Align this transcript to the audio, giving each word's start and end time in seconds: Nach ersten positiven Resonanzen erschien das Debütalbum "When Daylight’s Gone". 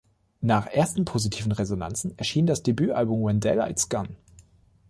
Nach 0.41 0.65
ersten 0.65 1.05
positiven 1.05 1.51
Resonanzen 1.51 2.17
erschien 2.17 2.47
das 2.47 2.63
Debütalbum 2.63 3.21
"When 3.23 3.39
Daylight’s 3.39 3.87
Gone". 3.87 4.15